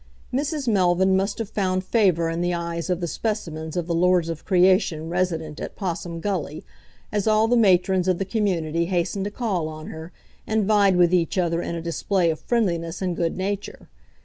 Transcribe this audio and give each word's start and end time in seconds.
Mrs 0.33 0.67
Melvyn 0.67 1.15
must 1.15 1.37
have 1.37 1.51
found 1.51 1.83
favour 1.83 2.27
in 2.27 2.41
the 2.41 2.55
eyes 2.55 2.89
of 2.89 3.01
the 3.01 3.07
specimens 3.07 3.77
of 3.77 3.85
the 3.85 3.93
lords 3.93 4.29
of 4.29 4.45
creation 4.45 5.09
resident 5.11 5.59
at 5.59 5.75
Possum 5.75 6.21
Gully, 6.21 6.65
as 7.11 7.27
all 7.27 7.47
the 7.47 7.55
matrons 7.55 8.07
of 8.07 8.17
the 8.17 8.25
community 8.25 8.87
hastened 8.87 9.25
to 9.25 9.29
call 9.29 9.67
on 9.67 9.89
her, 9.89 10.11
and 10.47 10.65
vied 10.65 10.95
with 10.95 11.13
each 11.13 11.37
other 11.37 11.61
in 11.61 11.75
a 11.75 11.83
display 11.83 12.31
of 12.31 12.39
friendliness 12.39 12.99
and 12.99 13.15
good 13.15 13.37
nature. 13.37 13.89